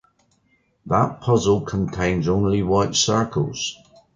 That 0.87 1.21
puzzle 1.21 1.61
contains 1.61 2.27
only 2.27 2.63
white 2.63 2.95
circles. 2.95 3.77